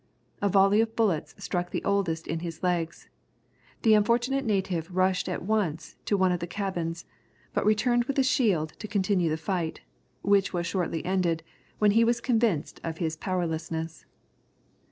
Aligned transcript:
A 0.41 0.49
volley 0.49 0.81
of 0.81 0.95
bullets 0.95 1.35
struck 1.37 1.69
the 1.69 1.83
oldest 1.83 2.25
in 2.25 2.39
his 2.39 2.63
legs. 2.63 3.07
The 3.83 3.93
unfortunate 3.93 4.43
native 4.45 4.89
rushed 4.95 5.29
at 5.29 5.43
once 5.43 5.95
to 6.05 6.17
one 6.17 6.31
of 6.31 6.39
the 6.39 6.47
cabins, 6.47 7.05
but 7.53 7.67
returned 7.67 8.05
with 8.05 8.17
a 8.17 8.23
shield 8.23 8.73
to 8.79 8.87
continue 8.87 9.29
the 9.29 9.37
fight, 9.37 9.81
which 10.23 10.53
was 10.53 10.65
shortly 10.65 11.05
ended, 11.05 11.43
when 11.77 11.91
he 11.91 12.03
was 12.03 12.19
convinced 12.19 12.79
of 12.83 12.97
his 12.97 13.15
powerlessness. 13.15 14.07